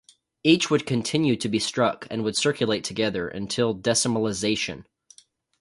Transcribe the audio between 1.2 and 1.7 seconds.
to be